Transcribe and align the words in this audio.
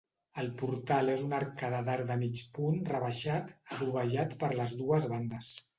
El 0.43 0.47
portal 0.61 1.11
és 1.15 1.21
una 1.25 1.37
arcada 1.41 1.83
d'arc 1.89 2.09
de 2.13 2.17
mig 2.23 2.43
punt 2.57 2.81
rebaixat 2.95 3.55
adovellat 3.77 4.39
per 4.43 4.55
les 4.61 4.79
dues 4.85 5.13
bandes. 5.17 5.59